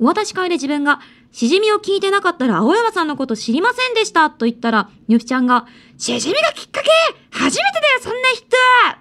[0.00, 1.00] お渡し会で自分が、
[1.32, 5.66] しじみを聞いてなかったら青山さんのこと知りませんでしたと言ったら、よぴちゃんが、
[5.96, 6.90] しじみがきっかけ
[7.30, 8.46] 初めてだよそんな人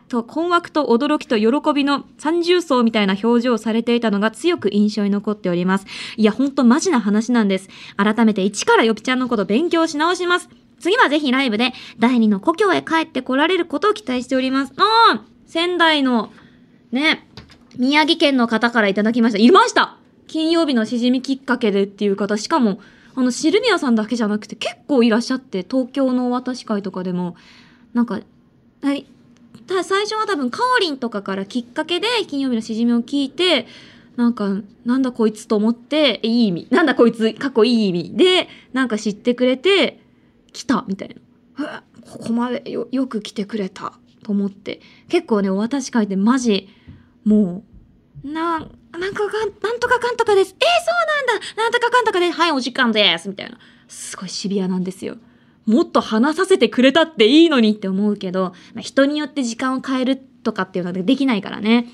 [0.07, 5.85] と困惑と驚きと喜びの三重奏みたいな表情をされていたのが強く印象に残っております。
[6.17, 7.69] いや、ほんとマジな話なんです。
[7.97, 10.49] 改めて一からよぴちゃんのこと勉強し直します。
[10.79, 14.73] 次はぜひライブで第二の故郷へ帰って来られることを期待しております。
[14.77, 14.83] あ
[15.15, 16.31] あ仙台の、
[16.91, 17.27] ね、
[17.77, 19.37] 宮城県の方からいただきました。
[19.37, 20.00] いました
[20.31, 22.79] 金曜日のしじみきっかけでっていう方、しかも、
[23.15, 27.35] あの、シルビアさんだけじゃなくて結構いらっしゃって、東京のお渡し会とかでも、
[27.93, 28.21] なんか、
[28.81, 29.05] はい、
[29.67, 33.67] た最初は多分、カオリンとかからきっかけで金曜日のしじみを聞いて、
[34.15, 36.67] なんか、なんだこいつと思って、いい意味。
[36.71, 39.99] なんだこいつ、過去いい意味で、なんか知ってくれて、
[40.53, 41.17] 来たみたい
[41.57, 41.83] な。
[42.09, 43.99] ここまでよ、よく来てくれた。
[44.23, 44.79] と思って。
[45.09, 46.69] 結構ね、お渡し会ってマジ、
[47.25, 47.65] も
[48.23, 50.53] う、なん、なんかかん、なんとかかんとかです。
[50.53, 52.33] えー、そうなんだなんとかかんとかです。
[52.33, 53.29] はい、お時間です。
[53.29, 53.57] みたいな。
[53.87, 55.17] すごいシビアなんですよ。
[55.65, 61.87] もっと話させてくれたっていいのにって思うけど、まあ人によって時間を変えるとかっていうのはできないからね。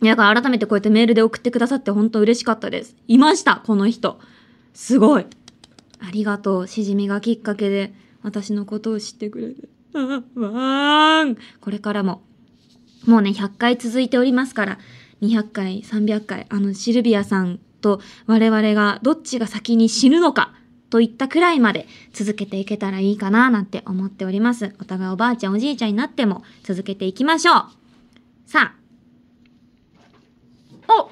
[0.00, 2.96] だから改めてこうやってメールで送ってくださって本当嬉しかったです。
[3.06, 4.18] いました、この人。
[4.74, 5.26] すごい。
[6.00, 6.68] ありがとう。
[6.68, 9.68] しじみがきっかけで私のことを知ってくれて。
[9.94, 11.36] あわーん。
[11.60, 12.22] これからも、
[13.06, 14.78] もうね、100回続いておりますから、
[15.22, 20.52] 200回、300回、あの、シルビアさんと我々がどっちが先に死ぬのか、
[20.90, 24.74] といったくらいまで続けていけたらいいかな、なんて思っております。
[24.80, 27.64] お互いおばあちゃん、おじいちゃんになっても続けていきましょう。
[28.46, 28.82] さあ。
[30.88, 31.10] お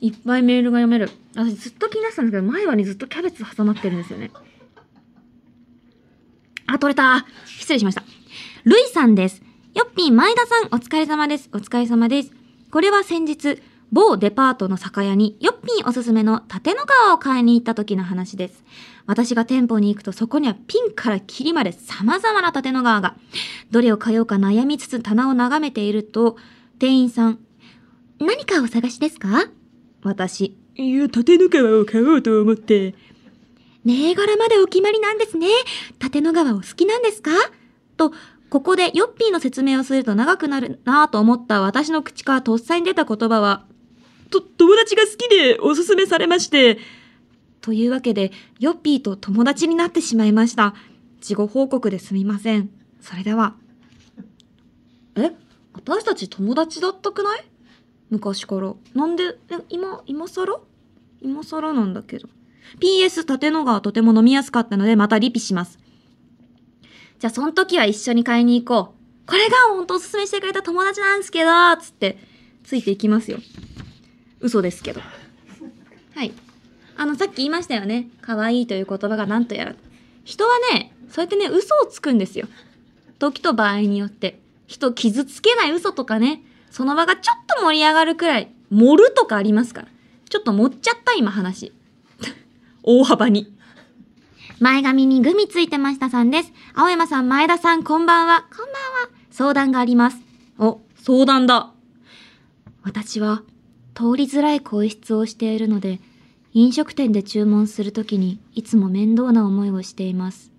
[0.00, 1.10] いっぱいメールが読める。
[1.36, 4.32] 私ずっと気になってたんですけど、前歯にずっとキャベツ挟まってるんですよね。
[6.66, 7.24] あ、取れた。
[7.46, 8.02] 失礼しました。
[8.64, 9.40] ルイさんです。
[9.74, 11.48] よっぴー、前田さん、お疲れ様です。
[11.52, 12.41] お疲れ様です。
[12.72, 13.60] これは先日、
[13.92, 18.64] 某デパートの酒屋に、よっぴーおすすめの縦の川を買いに行った時の話です。
[19.04, 23.14] 私が店舗に行くとそこにはピンからキリまで様々な縦の川が。
[23.70, 26.38] どれを買おうか悩みつつ棚を眺めていると、
[26.78, 27.40] 店員さん、
[28.18, 29.50] 何かお探しですか？
[30.02, 32.94] 私、いや、縦の川を買おうと思って。
[33.84, 35.46] 銘柄までお決まりなんですね。
[35.98, 37.32] 縦の川お好きなんですか？
[37.98, 38.12] と、
[38.52, 43.64] ここでヨッピーの説明をすると長くなるなぁと思った私の口からとっさに出た言葉は、
[44.28, 46.76] と、友達が好きでおすすめされまして。
[47.62, 50.74] というわけで、ヨッピーと友達になってしまいました。
[51.22, 52.68] 事後報告ですみません。
[53.00, 53.54] それでは。
[55.16, 55.32] え？
[55.72, 57.44] 私たち友達だったくない？
[58.10, 58.74] 昔から。
[58.92, 60.60] なんで、え今、今更？
[61.22, 62.28] 今更なんだけど。
[62.80, 65.78] PS 縦の川とても飲みやすかったのでまたリピします。
[67.22, 69.28] じゃあその時は一緒に買いに行こう。
[69.30, 72.18] これが本当おすすめしてくれた友達なんですけど、つって、
[72.64, 73.38] ついていきますよ。
[74.40, 75.00] 嘘ですけど。
[76.16, 76.32] はい。
[76.96, 78.08] あの、さっき言いましたよね。
[78.22, 79.76] 可愛いという言葉が何とやら。
[80.24, 82.48] 人はね、そうやってね、嘘をつくんですよ。
[83.20, 84.40] 時と場合によって。
[84.66, 89.88] 人傷つけない嘘とかね、その場がちょっと盛り上がるくらい、盛るとかありますから。
[90.28, 91.72] ちょっと盛っちゃった今話。
[92.82, 93.61] 大幅に。
[94.62, 96.52] 前髪にグミついてましたさんです。
[96.72, 98.42] 青山さん、前田さん、こんばんは。
[98.42, 98.70] こんばんは。
[99.28, 100.18] 相談があります。
[100.56, 101.72] お、相談だ。
[102.84, 103.42] 私は
[103.92, 105.98] 通りづらい更衣室をしているので
[106.52, 110.52] 飲食店で注文するときにいつも面倒な思いをしています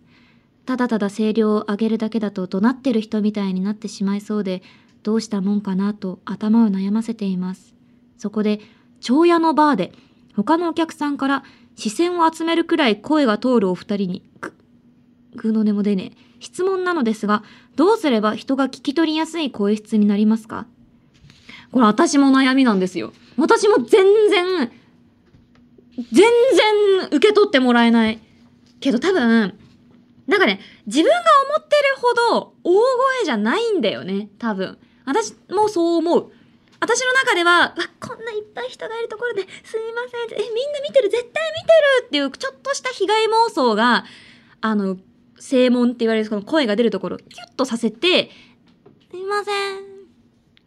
[0.66, 4.64] ただただ声量を上げるだけだと怒鳴ってる人みたいになってしまいそうで
[5.04, 7.74] どうしたもんかなと頭を悩ませています
[8.18, 8.60] そこで
[9.02, 9.92] 長屋のバーで
[10.36, 11.44] 他のお客さんから
[11.76, 14.54] 視線を集めるくらい声が通るお二人にぐ
[15.36, 17.44] ぐの音も出ねえ質問なのですが
[17.76, 20.68] どうすれば人が聞き取りやすい声質になりますか？
[21.72, 23.14] これ私も悩みなんですよ。
[23.36, 24.72] 私も全然、
[25.98, 28.20] 全然受け取ってもらえない。
[28.80, 29.58] けど多分、
[30.28, 31.16] なんかね、自分が
[31.58, 34.78] 思ってるほど大声じゃないんだよね、多分。
[35.06, 36.32] 私もそう思う。
[36.84, 40.38] 私の中では、わこんないっぱい人がいるところですいません。
[40.38, 41.10] え、みんな見てる？
[41.10, 41.68] 絶対見て
[42.02, 44.04] るっていうちょっとした被害妄想が、
[44.60, 44.98] あの、
[45.40, 48.32] 正門って言われるその声が出るところをキュッとさせて、
[49.10, 49.84] すいません。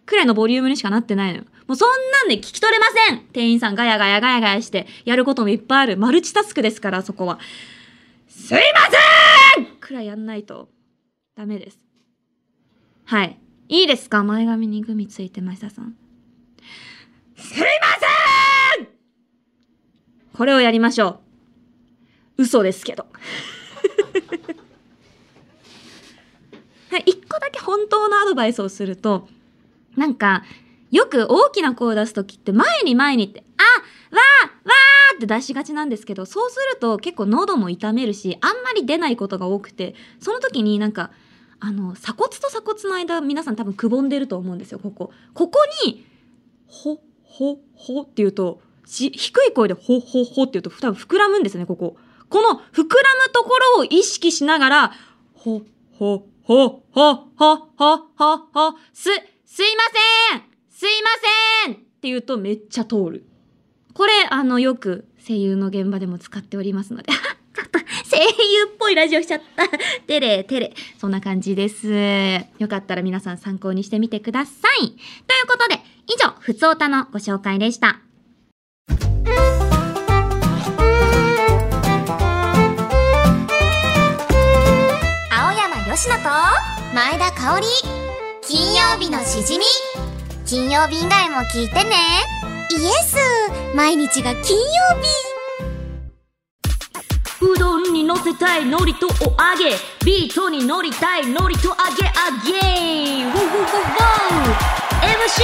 [0.07, 1.45] くらいのボリュームにしかなってないのよ。
[1.67, 5.97] もうそんなんで聞き取れません店員さんガヤガヤガヤガヤしてやることもいっぱいある。
[5.97, 7.39] マルチタスクですから、そこは。
[8.29, 8.61] すいま
[9.57, 10.69] せんくらいやんないと
[11.37, 11.79] ダメです。
[13.05, 13.39] はい。
[13.69, 14.23] いいですか？
[14.23, 15.97] 前髪にグミついてましたさん。
[17.37, 17.67] すいま
[18.79, 18.89] せん
[20.33, 21.21] これをやりましょ
[22.37, 22.43] う。
[22.43, 23.07] 嘘ですけど。
[27.07, 29.29] 一個だけ本当のアドバイスをすると、
[29.97, 30.45] なんか、
[30.91, 33.63] よく大きな声を出すときって前に前にって、あ
[34.15, 41.11] わーわーって出しがちなんですけど、そうすると結構喉も痛めるし、あんまり出ないことが多くて、その時になんか、
[41.61, 45.13] あの、鎖骨と鎖骨の間、皆さん多分くぼんでると思うんですよ、ここ。
[45.35, 46.07] ここに、
[46.67, 47.01] ほ、
[47.37, 51.97] ほ、ほって言うと、し低い声でほ、ほ、ほって言うと多分膨らむんですね、ここ。
[52.31, 52.85] この膨ら
[53.27, 54.93] むところを意識しながら、
[55.35, 59.11] ほ、ほ、ほ、ほ、ほ、ほ、ほ、ほ、す、
[59.45, 59.85] すいま
[60.33, 61.11] せんすいま
[61.67, 63.27] せんって言うとめっちゃ通る。
[63.93, 67.79] これ、あの、よく声優の現場でも使っておりますので、ちょっと
[68.17, 69.69] 声優っぽいラジオしちゃった。
[70.09, 70.73] テレ、テレ。
[70.99, 71.87] そんな感じです。
[72.59, 74.87] よかったら皆さん参考にしてみてください。
[74.87, 74.97] という
[75.47, 78.01] ことで、以上、ふつおたのご紹介でした。
[85.31, 86.15] 青山よしと
[86.95, 87.67] 前田香織
[88.43, 89.65] 金曜日のしじみ
[90.47, 91.97] 金曜日以外も聞いてね
[92.71, 93.17] イエス
[93.75, 94.65] 毎日が金曜
[95.03, 95.36] 日
[97.51, 99.09] うどんに乗せたい海苔とお
[99.41, 99.77] 揚げ。
[100.05, 103.25] ビートに乗りたい海苔と揚げ揚げ。
[103.25, 104.03] ウォウウォウウォ
[104.73, 104.87] ウ。
[105.07, 105.43] MC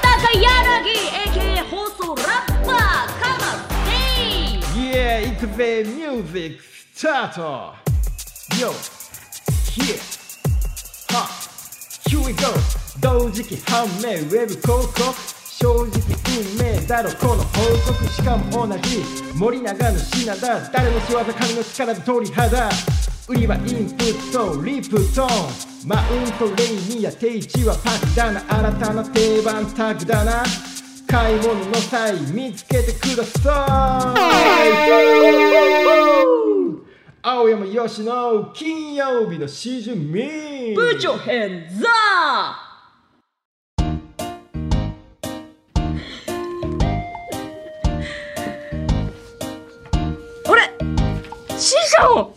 [0.00, 0.94] 高柳
[1.26, 6.62] AK 放送ラッパーカマステイイエーイ行くぜミュージック
[6.94, 7.74] スタート
[8.56, 8.70] Yo
[9.72, 9.98] Here.
[11.12, 11.14] Ha
[12.08, 12.46] Here we go.
[13.00, 15.35] 同時期判明ウェブ広告。
[15.58, 19.02] 正直運命だろこの報告しかも同じ。
[19.34, 20.70] 森永の品だ。
[20.70, 22.68] 誰の仕業神の力で鳥肌。
[23.26, 23.62] 売りはイン
[23.96, 25.26] プットリプト。
[25.26, 25.28] ン
[25.88, 30.44] マウントレイニア定位置はパクだな新たな定番タグだな。
[31.08, 34.36] 買い物の際見つけてください。
[37.22, 40.20] 青山よしの金曜日のしじみ
[40.76, 41.86] Put your hands up!
[41.88, 42.65] あ
[51.96, 52.34] 匠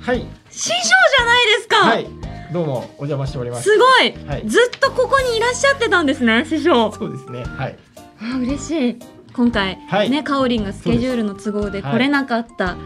[0.00, 0.26] はい。
[0.50, 2.06] 師匠じゃないですか、はい。
[2.52, 3.64] どうもお邪魔しております。
[3.64, 4.48] すごい、はい。
[4.48, 6.92] ずっとここにいらっしゃってたんですね師匠。
[6.92, 7.44] そうですね。
[7.44, 7.78] はい。
[8.20, 8.98] あ嬉しい。
[9.34, 10.10] 今回、はい。
[10.10, 11.92] ねかおりんがスケジュールの都合ではい。
[11.92, 12.76] 来れなかった。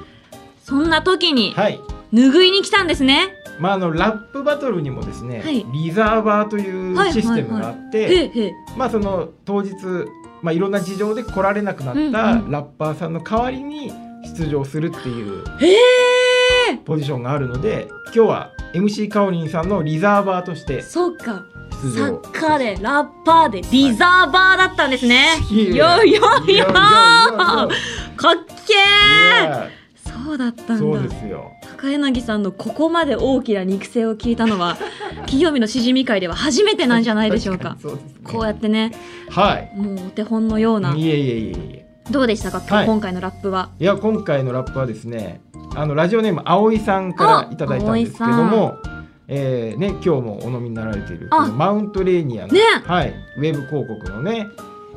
[0.64, 1.81] そ,、んな時にはい。
[2.12, 3.35] 拭いに来たんですね。
[3.59, 5.64] まああのラップバトルにもですね、はい。
[5.72, 9.74] リザーバーというはいシステムがあって、まあその当日
[10.40, 12.12] まあいろんな事情で来られなくなったうんうん。
[12.12, 13.92] ラッパーさんの代わりに
[14.37, 15.44] 出場するっていう。
[15.61, 15.76] へえ
[16.76, 21.44] ポジションがあるので今日は MC かおりんさんのリザーバーとしてそうか。
[21.71, 25.77] サッカーでラッパーでリザーバーだったんですね、い。
[25.77, 28.35] よいよいよいやいやいやかっ
[28.66, 29.69] けいーや
[30.25, 34.77] そうだったんそうだですよ高柳さんのここまで大きな肉声を聞いたのは
[35.27, 37.81] 金曜日のしじみ会では初めてなんじゃないでしょうかね
[38.25, 38.92] こうやってね
[39.31, 42.87] はいもうお手本のようないえいえいえいえどうでしたか、はい。
[42.87, 43.71] 今回のラップは。
[43.79, 45.40] いや今回のラップはですね
[45.75, 48.77] あのラジオネーム葵さんからいただいたんですけども
[49.31, 51.37] えーね、今日もお飲みになられているあ。
[51.37, 52.61] このマウントレーニアの、ね。
[52.85, 54.46] はい、ウェブ広告のね、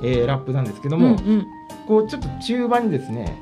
[0.01, 1.45] えーラップなんですけどうんも、うん。
[1.86, 3.38] こうちょっと中盤にですね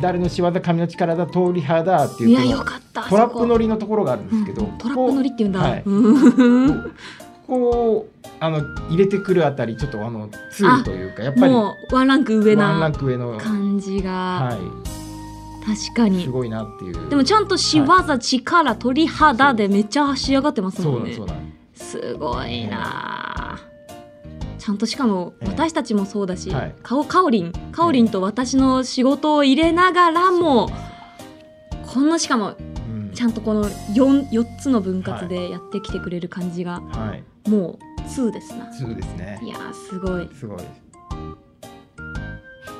[0.00, 6.94] 誰の仕業神の力だ通り派だっていやいうこのよかったトラップ乗りりのところがあるんですけど、トラップ乗りって言うんだ、はいうん
[7.46, 14.58] こうあの入れてくるあたりちょっとあのツールというかやっぱりもうワンランク上なク上の感じが、は
[15.64, 16.22] 確かに。
[16.22, 16.24] い。
[16.24, 17.08] すごいなっていう。
[17.08, 21.16] でもちゃんと仕技、力鳥肌でめっちゃ仕上がってますもんね。
[21.74, 23.54] すごいな。
[23.54, 23.58] あ
[24.58, 26.74] ちゃんとしかもええ私たちもそうだし、はい。
[26.82, 30.70] かおかおりんかおりんと私の仕事を入れながらも
[31.92, 32.62] こんなしかもう
[32.92, 33.10] ん。
[33.14, 36.80] ちゃんとこの 4, 4つの分割でやってきてくれる感じが。
[36.80, 38.66] はいもう2ですな。
[38.68, 39.40] two ですね。
[39.42, 40.28] いやーすごい。
[40.34, 40.58] すごい。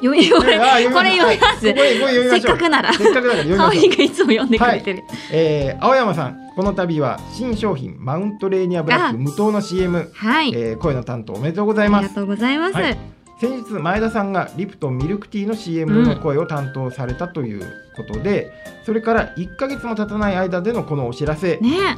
[0.03, 2.93] 読みこれこれ読みます、せっかくなら。
[2.93, 12.01] せっかくだから読みまがいつも読んでくれてる、えー青山さんこの度は新商品マウントレーニアブラック無糖の CM、はい、えー声の担当おめでとうございます。
[12.01, 12.99] ありがとうございます、はい。
[13.41, 17.63] 先日前田さんがリプトンミルクティーの CM の声を担当されたという
[17.97, 18.51] ことで、
[18.85, 21.97] それから1ヶ月も経たない間でのこのお知らせ、ね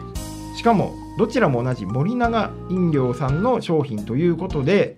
[0.56, 4.96] しかもどちらも同じ森永飲料さんの商品ということで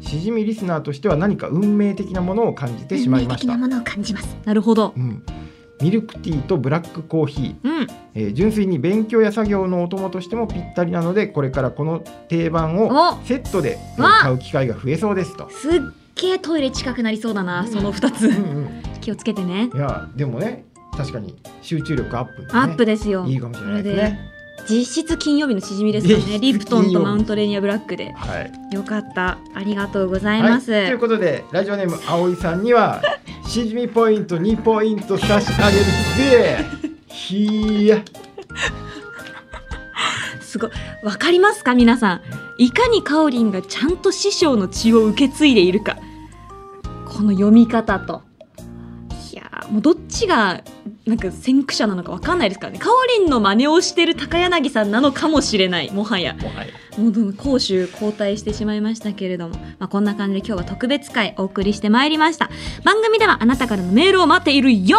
[0.00, 3.54] しじみリスナーとしては何か運命的なものを感じてしまいました。
[3.54, 4.36] 運命的な、ものを感じます。
[4.44, 4.92] なるほど。
[4.96, 5.22] うん、
[5.80, 7.68] ミルクティーとブラックコーヒー。
[7.68, 7.86] うん。
[8.14, 13.24] えー純粋に勉強や作業のお供としてもぴったりなのでこれからこの定番をお。
[13.24, 15.48] セットで買う機会が増えそうですと。
[15.50, 15.80] すっ
[16.16, 17.68] げえトイレ近くなりそうだな、うん。
[17.68, 18.26] その2つ。
[18.26, 18.68] うんうん、
[19.00, 19.70] 気をつけてね。
[19.74, 23.24] いやでもね確かに集中力アップに、ね、アップですよ。
[23.26, 24.35] いいかもしれないですね。
[24.68, 26.38] 実質金曜日のしじみですよね。
[26.38, 28.12] リプトンとマウントレーニアブラックで。
[28.12, 29.38] はい、よかった。
[29.54, 33.00] ありがとうございはい、ます、ということでラジオネーム葵さんには
[33.46, 35.84] しじみポイント2ポイント差し上げる
[36.32, 36.64] ぜ。
[37.06, 38.02] ひや。
[40.40, 40.70] すごい。
[41.02, 42.20] わかりますか皆さん。
[42.58, 45.96] いかにかおりんがちゃんと師匠の血を受け継いでいるか。
[47.04, 48.22] この読み方と。
[49.32, 50.62] いやーもうどっちが
[51.04, 52.78] なんか先駆者なのかわかんないですからね。
[52.78, 55.90] かおりんの真似をしてる高柳さんなのかもしれない。
[55.92, 56.34] もはや。
[56.34, 56.72] もはや。
[56.98, 62.50] もう攻守交代してしまいましたけれども、まあ、こんな感じで今日は特別会お送りしてまいりました。
[62.84, 64.98] 番組ではあなたからのメールを待っているよ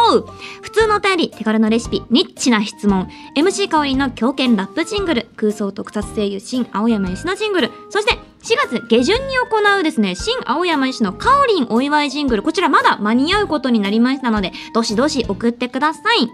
[0.62, 3.10] 普通のお便り手軽のレシピニッチな質問。
[3.36, 5.28] MC 香りの狂犬ラップジングル。
[5.36, 7.72] 空想特撮声優新青山由のジングル。
[7.90, 8.18] そして
[8.48, 16.30] 4月下旬に行うですね新青山由のかおりんお祝いジングルこちらまだ間に合うことになりましたのでどしどし送ってください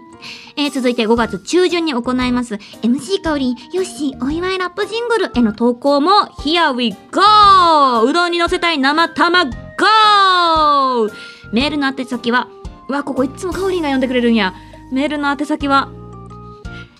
[0.56, 8.08] えー続いて5月中旬に行います MC 香りよしお祝いラップジングルへの投稿も Here we go!
[8.08, 11.10] うどんに乗せたい生卵 GO!
[11.52, 12.46] メールの宛先は
[12.86, 14.54] うわここいつもかおりんが読んでくれるんや
[14.92, 15.90] メールの宛先は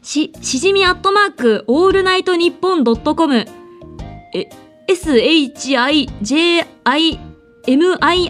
[0.03, 3.47] しじみアットマークオールナイトニッポンドットコム
[4.35, 4.49] え
[4.89, 6.05] SHIJIMI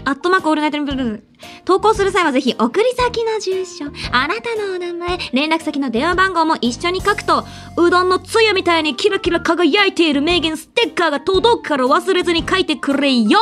[0.05, 1.23] アットマークオールナイトニッポン
[1.65, 7.45] 投稿する際はぜひ送り先の住所あなたのお名前連絡先の電話番号も一緒に書くと
[7.77, 13.39] うどんのつゆみたいにキラキラ輝いている名言ステッカーが届くから忘れずに書いてくれよ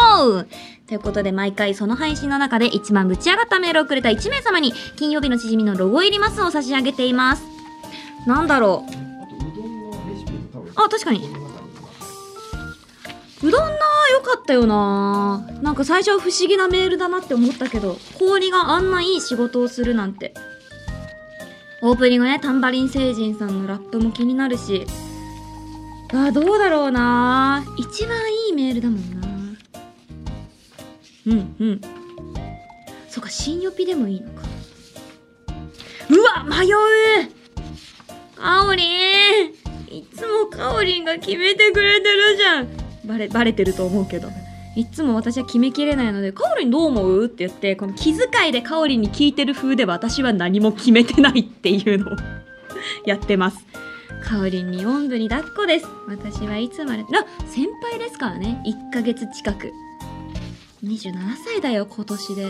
[0.87, 7.43] ということで毎回その配信の中で一番ぶち上がったメールをくれた1名様に金曜日のしじみのロゴ入りマスを差し上げています。
[8.27, 9.03] なんだろう。
[10.77, 11.42] あ確かに。
[13.43, 13.71] うどんなー
[14.13, 20.35] よかったよななんか最初は不思議なメールだなって思ったけど氷があんないい仕事をするなんて。
[21.85, 24.87] オープニングねタンバリン星人さんのラップも気になるし。
[26.15, 28.17] あどうだろうな一番
[28.47, 29.27] いいメールだもんな
[31.27, 31.81] うんうん。
[33.09, 34.43] そっか新予備でもいいのか。
[36.11, 36.77] うわ迷う。
[38.37, 39.55] かおりん
[39.89, 42.82] いつもかおりんが決めてくれてるじゃん。
[43.05, 44.29] バレバレてると思うけど。
[44.75, 52.17] いつも私は決めきれないので「かおりんどう思う?」って言ってこの気遣いでかおりんに聞いてる風で私は何も決めてないっていうのを
[53.05, 53.59] やってます
[54.23, 55.87] かおりんにおんぶに抱っこです。
[56.07, 58.63] 私はいつまであ先輩ですからね。
[58.65, 59.73] 1ヶ月近く。
[60.85, 61.13] 27
[61.45, 62.47] 歳だよ今年で。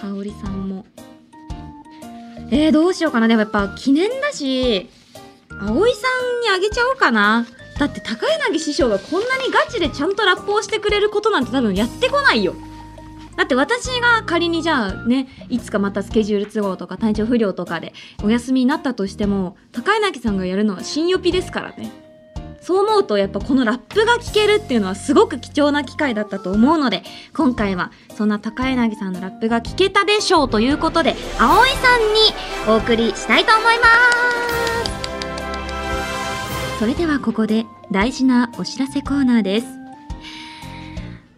[0.00, 0.86] かおりさんも。
[2.50, 3.28] えー、どうしようかな。
[3.28, 4.88] でもやっぱ記念だし
[5.48, 7.46] 葵さんにあげちゃおうかな。
[7.82, 12.54] だって高柳師匠がこんなにガチでちゃんとラップをしてくれることなんて多分やってこないよ。
[13.36, 21.90] だって私が仮にじゃあねいつかまたスケジュール都合とか体調不良とかでお休みになったとしても高柳さんがやるのは新予備ですからね。
[22.60, 27.02] そう思うとやっぱこのラップが聴けるっていうのはすごく貴重な機会だったと思うので
[27.34, 33.86] 今回はそんな高柳さんのラップが聴けたでしょうということで葵さんにお送りしたいと思いま
[34.86, 34.91] す。
[36.82, 39.66] それではここで大事なお知らせコーナーです。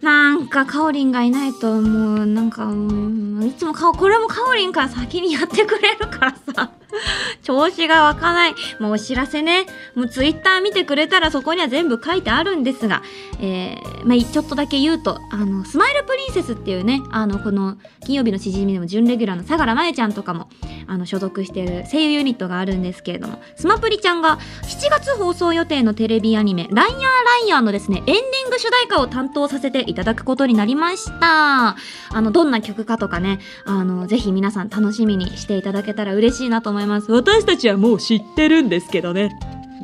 [0.00, 6.70] なんかかおりんがいないともうなんかういつもかこれもかおりんから先にやってくれるからさ。
[7.42, 8.54] 調子が湧かない。
[8.78, 9.66] もうお知らせね。
[9.94, 13.02] もうツイッター見てくれたらそこには全部書いてあるんですが、
[13.40, 20.48] えー、まあ、ちょっとだけ言うと、あの、スマイルプリンセスっていうね、あの、この、金曜日のしじみでも準レギュラーの相良真由ちゃんとかも、
[20.86, 27.00] あの、所属してる声優ユニットがあるんですけれども、スマプリちゃんが7月放送予定のテレビアニメ、ライアーラ
[27.48, 28.14] イアーのですね、エンディ
[28.46, 31.76] ング主題歌を担当させていただくことになりました。
[32.10, 36.83] あの、どんな曲かとかね、あの、ぜひ皆さん楽しみにしていただけたら嬉しいなと思います。
[36.86, 39.30] 私たちはもう知ってるんですけどね。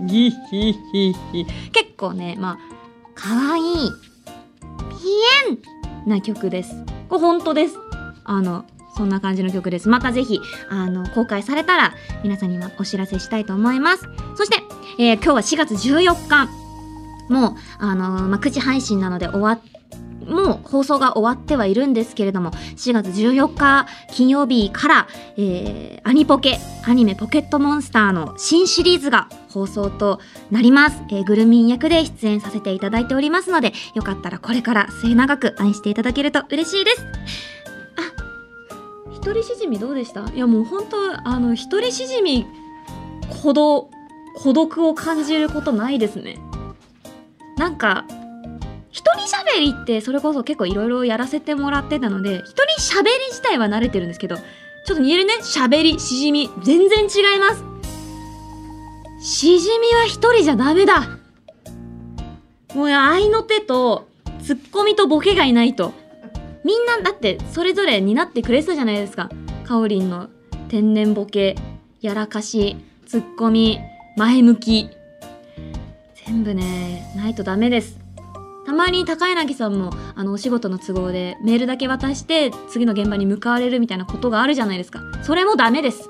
[0.07, 1.45] ギヒヒヒ。
[1.73, 2.59] 結構ね、まあ、
[3.15, 3.65] かわいい、
[4.91, 6.75] ピエンな曲です。
[7.09, 7.77] これ本当です。
[8.25, 8.65] あの、
[8.97, 9.89] そんな感じの曲です。
[9.89, 14.09] またぜひ、あの、公開されたら、皆さんにはお知らせしたいと思います。
[14.37, 14.59] そして、
[14.99, 16.49] えー今日は4月14日。
[17.31, 19.61] もう、あのまあ、9時配信なので終わっ
[20.31, 30.21] もう放送が終わってはいるんですけれども、4月14日金曜日から、えーアニポケ、アニメポケットモンスターの新シリーズが放送と
[30.51, 31.03] なります。
[31.11, 37.05] えーグルミン役で出演させていただいておりますので、よかったらこれから末永く愛していただけると嬉しいです。
[37.97, 40.29] あ、一人しじみどうでした？
[40.33, 42.47] いやもう本当あの、一人しじみ
[43.29, 43.91] ほど
[44.37, 46.39] 孤独を感じることないですね。
[47.57, 48.07] なんか、
[48.91, 54.43] 一人喋りってそれこそ結構いろいろやらせてもらってたので、一人喋り自体は慣れてるんですけど、ちょ
[54.95, 57.65] っと似えるね、喋り、しじみ、全然違います。
[59.23, 61.19] しじみは一人じゃダメだ。
[62.75, 64.09] もう愛の手と、
[64.43, 65.93] ツッコミとボケがいないと。
[66.65, 69.31] みんなだってそれぞれになってくれてたじゃないですか。
[69.65, 70.29] かおりんの
[70.69, 71.57] 天然ボケ、
[72.01, 72.77] やらかし、
[73.07, 73.79] ツッコミ、
[74.17, 74.89] 前向き。
[76.27, 77.99] 全部ね、ないとダメです。
[78.71, 85.01] たまに高柳さんもあのお仕事の都合でメールだけ渡して次の現場に向かわれるみたいなことがあるじゃないですか。
[85.25, 86.09] それもダメです。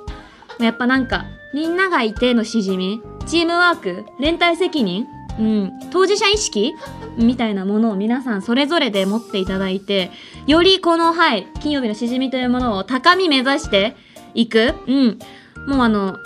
[0.58, 5.06] やっぱなんかみんながいてのしじみ、チームワーク、連帯責任、
[5.38, 6.74] うん、当事者意識
[7.16, 10.10] みたいなものを皆さんそれぞれで持っていただいて、
[10.46, 13.96] よりこの、はい、金曜日のしじみというものを高み目指して
[14.34, 14.74] いく。
[14.86, 15.18] うん。
[15.66, 16.18] もうあの、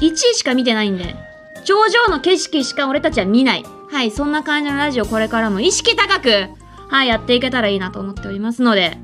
[0.00, 1.16] 1位しか見てないんで、
[1.64, 3.64] 頂上の景色しか俺たちは見ない。
[3.92, 6.48] はい、そんな感じのラジオこれからも意識高く、
[6.88, 8.96] はい、やっていけたらいいなと思っておりますので。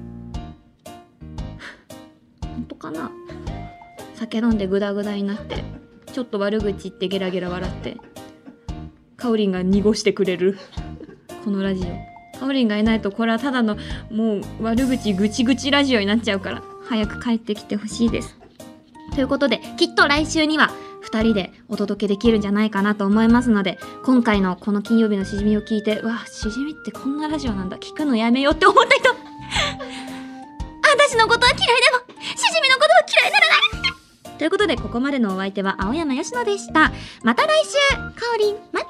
[2.40, 3.12] 本当かな？
[4.14, 5.62] 酒飲んでグダグダになって、
[6.10, 7.98] ちょっと悪口言ってゲラゲラ笑って、
[9.18, 10.58] カオリンが濁してくれる。
[11.44, 12.38] このラジオ。
[12.40, 13.76] カオリンがいないとこれはただの
[14.10, 18.38] もう悪口ぐちぐちラジオになっちゃうから、早く帰ってきてほしいです。
[19.14, 20.70] ということで、きっと来週には
[21.08, 29.10] 2人でお届けできるんじゃないかなと思いますので、今回のこの金曜日のしじみを聞いて、うわ、しじみってこんなラジオなんだ、聞くのやめようって思った人、
[31.08, 31.98] 私のことは嫌いでも
[32.36, 36.92] しじみのことは嫌いならないということで、ここまでのお相手は青山佳乃でした。
[37.22, 38.82] また来週、かおりん、ま